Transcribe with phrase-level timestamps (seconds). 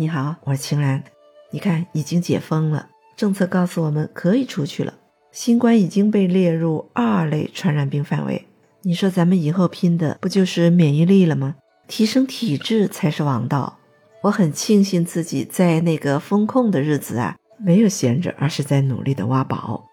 [0.00, 1.04] 你好，我是青兰。
[1.50, 4.94] 你看，已经解封了，政策告诉我们可以出去了。
[5.30, 8.46] 新冠已经被列入二类传染病范围。
[8.80, 11.56] 你说咱们以后拼的不就是免疫力了吗？
[11.86, 13.76] 提升体质才是王道。
[14.22, 19.84] 我很庆幸自己在那个风控的日子啊，没有闲着，而是在努力的挖宝。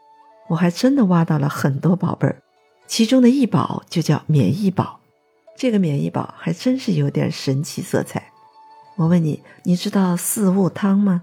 [0.48, 2.42] 我还真的挖到了很多宝贝儿，
[2.88, 5.02] 其中的一宝就叫免疫宝。
[5.58, 8.32] 这个免疫宝还真是有点神奇色彩。
[8.98, 11.22] 我问你，你知道四物汤吗？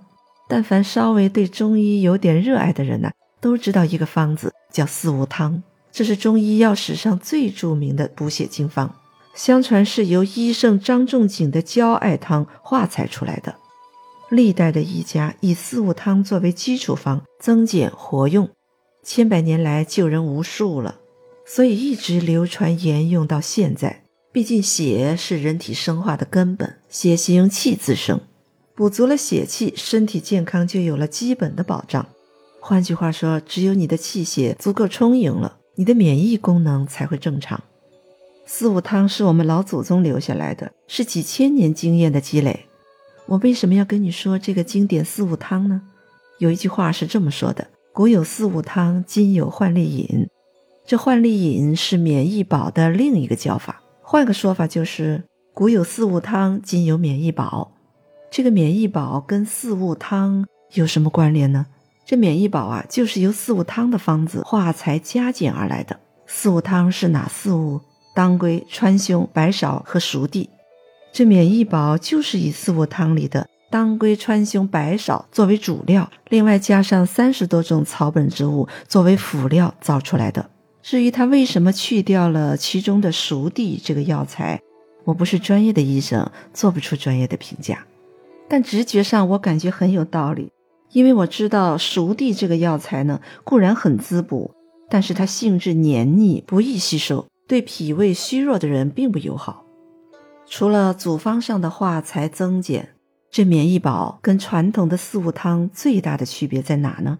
[0.49, 3.11] 但凡稍微对中医有点热爱的人呢，
[3.41, 5.61] 都知道一个方子叫四物汤。
[5.91, 8.95] 这是中医药史上最著名的补血经方，
[9.35, 13.57] 相传是由医圣张仲景的焦艾汤化采出来的。
[14.31, 18.49] 历代的医家以四物汤作为基础方，增减活用，
[19.03, 20.97] 千百年来救人无数了，
[21.45, 24.04] 所以一直流传沿用到现在。
[24.35, 28.21] 毕竟血是人体生化的根本，血行气自生，
[28.75, 32.05] 补足了血气，身体健康就有了基本的保障。
[32.59, 37.63] 换句话说，只有你的气血足够充盈了，你的免疫功能才会正常。
[38.45, 42.67] 四物汤是我们老祖宗留下来的，是几千年经验的积累。
[43.27, 45.81] 我为什么要跟你说这个经典四物汤呢？
[46.39, 50.29] 有一句话是这么说的：“古有四物汤，今有焕丽饮。”
[50.85, 53.81] 这焕丽饮是免疫宝的另一个叫法。
[54.07, 55.25] 换个说法就是，
[55.55, 57.73] 古有四物汤，今有免疫宝。
[58.31, 61.65] 这个免疫宝跟四物汤有什么关联呢？
[62.05, 65.99] 这免疫宝啊，就是由四物汤的方子化材加减而来的。
[66.27, 67.81] 四物汤是哪四物？
[68.15, 70.51] 当归、川芎、白芍和熟地。
[71.11, 80.51] 这免疫宝就是以四物汤里的当归、川芎、白芍作为主料，另外加上三十多种草本植物作为辅料造出来的。
[80.85, 84.61] 至于他为什么去掉了其中的熟地这个药材，
[85.05, 87.87] 我不是专业的医生，做不出专业的评价。
[88.51, 90.53] 但直觉上我感觉很有道理，
[90.93, 94.53] 因为我知道熟地这个药材呢固然很滋补，
[94.91, 99.65] 但是它性质黏腻，不易吸收，对脾胃虚弱的人并不友好。
[100.47, 102.91] 除了组方上的化材增减，
[103.31, 107.19] 这免疫宝跟传统的四物汤最大的区别在哪呢？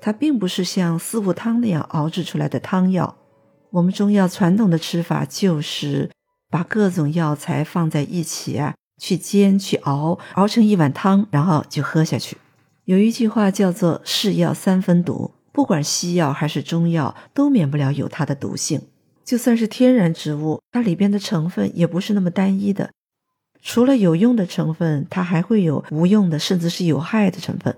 [0.00, 3.16] 它并不是像四物汤那样熬制出来的汤药。
[3.70, 6.10] 我们中药传统的吃法就是
[6.50, 12.36] 把各种药材放在一起啊，去煎去熬，熬成一碗汤，然后就喝下去。
[12.84, 18.80] 有一句话叫做“是药三分毒”，不管西药还是中药，都免不了有它的毒性。
[19.24, 22.90] 就算是天然植物，它里边的成分也不是那么单一的。
[23.60, 27.76] 除了有用的成分，它还会有无用的，甚至是有害的成分。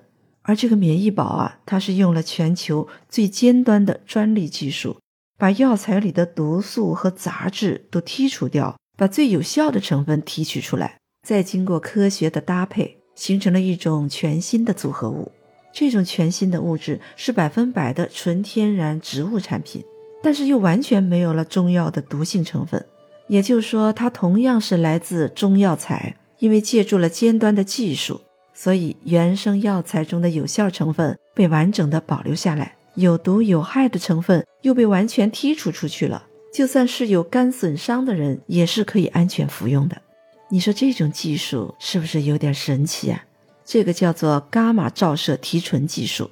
[0.50, 4.96] 而这个免疫宝啊，它是用了全球最尖端的专利技术，
[5.38, 15.30] 把药材里的毒素和杂质都剔除掉，把最有效的成分提取出来，再经过科学的搭配，形成了一种全新的组合物。
[15.72, 19.84] 这种全新的物质是百分百的纯天然植物产品，
[20.20, 22.84] 但是又完全没有了中药的毒性成分。
[23.28, 28.20] 也就是说，它同样是来自中药材，因为借助了尖端的技术。
[28.62, 36.26] 所以，原生药材中的有效成分被完整的保留下来，有毒有害的成分又被完全剔除出去了。
[36.52, 40.02] 就算是有肝损伤的人，也是可以安全服用的。
[40.50, 43.24] 你说这种技术是不是有点神奇啊？
[43.64, 46.30] 这个叫做伽马照射提纯技术，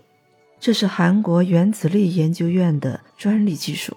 [0.60, 3.96] 这是韩国原子力研究院的专利技术。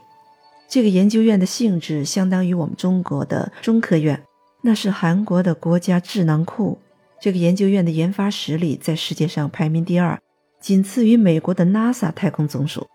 [0.70, 4.24] 这个研究院的性质相当于我们中国的中科院，
[4.62, 6.80] 那是韩国的国家智囊库。
[7.22, 10.20] 这个研究院的研发实力在世界上排名第二，
[10.60, 12.88] 仅次于美国的 NASA 太空总署。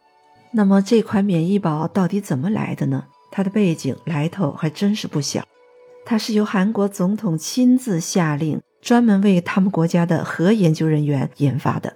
[0.51, 3.05] 那么这款免疫宝到底怎么来的呢？
[3.31, 5.45] 它的背景来头还真是不小。
[6.05, 11.95] 它是由韩国总统亲自下令，专门为他们国家的核研究人员研发的。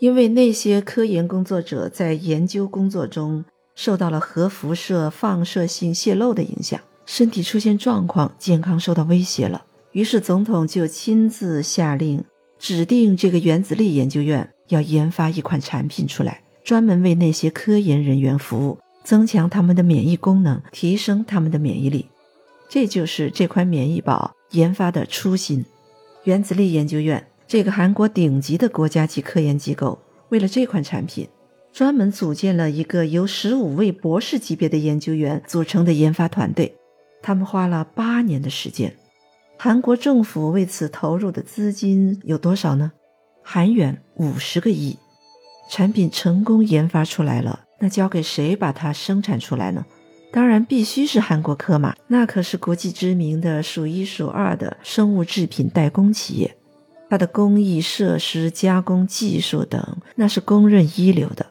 [0.00, 3.44] 因为那些科研工作者在研究工作中
[3.76, 9.64] 受到了核辐射放射性泄漏的影响，身体出现状况，健康受到威胁了。
[9.92, 12.22] 于是，总统就亲自下令，
[12.58, 22.06] 指定这个原子力研究院要研发一款产品出来，专门为那些科研人员服务，增强他们的免疫功能，提升他们的免疫力。
[22.68, 25.64] 这就是这款免疫宝研发的初心。
[26.24, 29.98] 原子力研究院这个韩国顶级的国家级科研机构，
[30.28, 31.26] 为了这款产品，
[31.72, 36.74] 专门组建了一个由十五位博士级别的研究员组成的研发团队，
[37.22, 38.94] 他们花了八年的时间。
[39.60, 42.92] 韩国政府为此投入的资金有多少呢？
[43.42, 44.96] 韩元五十个亿。
[45.68, 49.84] 产品成功研发出来了，那交给谁把它生产出来呢？
[50.32, 56.56] 当然必须是韩国科马，那可是国际知名的数一数二的生物制品代工企业。
[57.10, 61.44] 它的工艺、设施、加工技术等，那是公认一流的。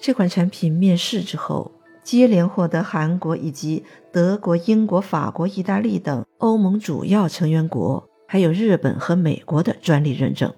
[0.00, 1.70] 这款产品面世之后，
[2.10, 10.52] 接连获得韩国以及德国、英国、法国、意大利等欧盟主要成员国，还有日本和美国的专利认证。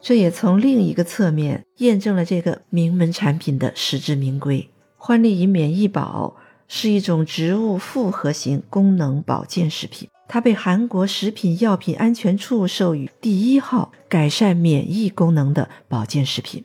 [0.00, 4.68] 这也从另一个侧面验证了这个名门产品的实至名归。
[4.96, 6.36] 焕丽银免疫宝
[6.68, 10.08] 是一种植物复合型功能保健食品。
[10.28, 16.64] 它被韩国食品药品安全处授予第一号改善免疫功能的保健食品。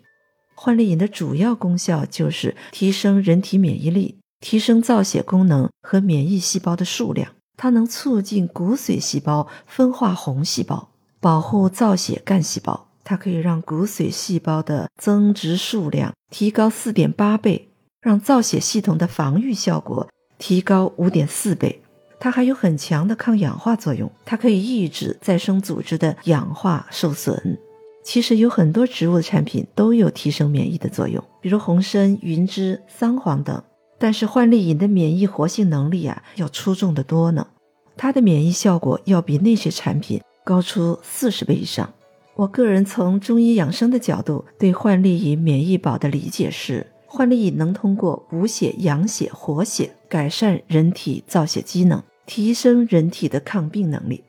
[0.53, 7.31] 焕丽饮的主要功效就是提升人体免疫力，提升造血功能和免疫细胞的数量。
[7.55, 10.89] 它能促进骨髓细胞分化红细胞，
[11.19, 12.87] 保护造血干细胞。
[13.03, 17.69] 它可以让骨髓细胞的增殖数量提高四点八倍，
[18.01, 20.07] 让造血系统的防御效果
[20.37, 21.81] 提高五点四倍。
[22.19, 27.57] 它还有很强的抗氧化作用，它可以抑制再生组织的氧化受损。
[28.03, 33.63] 其实有很多植物的产品都有提升免疫的作用，比如红参、云芝、桑黄等。
[33.97, 37.47] 但是焕丽饮的免疫活性能力啊，要出众的多呢。
[37.95, 41.91] 它的免疫效果要比那些产品高出四十倍以上。
[42.35, 46.85] 我个人从中医养生的角度对焕丽饮免疫宝的理解是。
[47.09, 54.23] 焕丽饮能通过补血、养血、活血，改善人体造血机能，提升人体的抗病能力。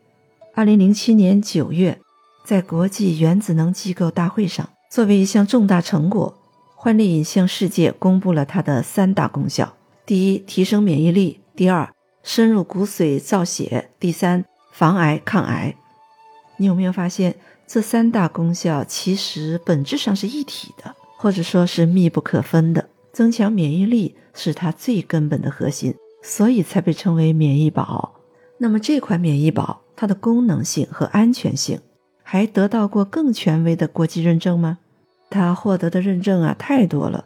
[0.55, 1.99] 二零零七年九月，
[2.45, 6.33] 在国际原子能机构大会上，作为一项重大成果，
[6.81, 9.75] 焕丽饮向世界公布了它的三大功效：
[10.07, 11.93] 第一，提升免疫力；第二，
[12.23, 15.75] 深入骨髓造血；第三，防癌抗癌。
[16.57, 17.35] 你有没有发现，
[17.67, 20.95] 这三大功效其实本质上是一体的？
[21.17, 25.93] 或者说是密不可分的，增强免疫力是它最根本的核心，
[26.23, 28.15] 所以才被称为免疫宝。
[28.59, 31.81] 那么这款免疫宝，它的功能性和安全性
[32.23, 34.79] 还得到过更权威的国际认证吗？
[35.31, 37.25] 它获得的认证啊太多了，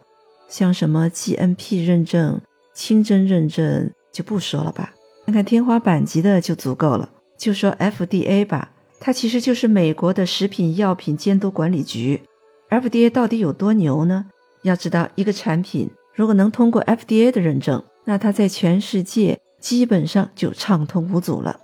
[0.48, 2.40] 像什么 GMP 认证、
[2.74, 4.92] 清真认证就不说了吧，
[5.26, 7.08] 看看天花板级的就足够了。
[7.38, 8.70] 就说 FDA 吧，
[9.00, 12.22] 它其实就是美国的食品药品监督管理局。
[12.70, 14.26] FDA 到底有多牛呢？
[14.62, 21.58] 要知道，一个产品如果能通过 FDA 的认证，那它在全世界基本上就畅通无阻了。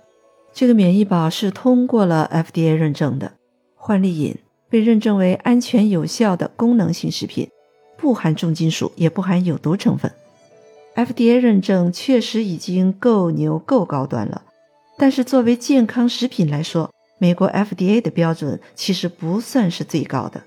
[0.53, 3.33] 这个免疫宝是通过了 FDA 认证的，
[3.75, 4.35] 焕丽饮
[4.69, 7.49] 被认证为安全有效的功能性食品，
[7.97, 10.11] 不含重金属，也不含有毒成分。
[10.95, 14.43] FDA 认证确实已经够牛、够高端了，
[14.97, 20.43] 但是作为健康食品来说，美国 FDA 的标准其实不算是最高的。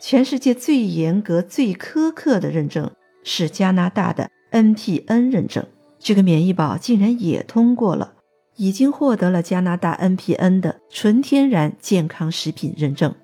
[0.00, 2.90] 全世界最严格、最苛刻的认证
[3.22, 5.64] 是加拿大的 NPN 认证，
[6.00, 8.14] 这个免疫宝竟然也通过了，
[8.56, 13.14] 已经获得了加拿大 NPN 的纯天然健康食品认证。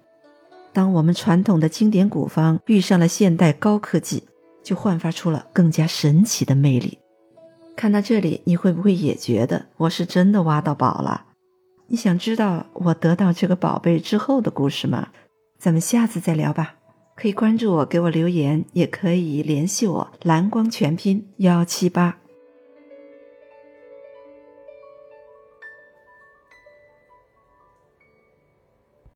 [0.73, 4.25] 当我们传统的经典古方遇上了现代高科技，
[4.63, 6.99] 就焕发出了更加神奇的魅力。
[7.75, 11.25] 看到这里，你会不会也觉得我是真的挖到宝了？
[11.87, 15.09] 你想知道我得到这个宝贝之后的故事吗？
[15.59, 16.75] 咱们下次再聊吧，
[17.17, 20.13] 可以关注我，给我留言，也可以联系我。
[20.23, 22.18] 蓝光全拼幺七八。